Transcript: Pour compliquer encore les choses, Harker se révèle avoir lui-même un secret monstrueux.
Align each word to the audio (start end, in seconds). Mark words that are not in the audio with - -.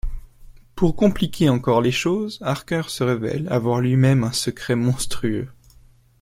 Pour 0.73 0.95
compliquer 0.95 1.47
encore 1.49 1.79
les 1.79 1.91
choses, 1.91 2.39
Harker 2.41 2.81
se 2.87 3.03
révèle 3.03 3.47
avoir 3.51 3.81
lui-même 3.81 4.23
un 4.23 4.31
secret 4.31 4.73
monstrueux. 4.75 5.47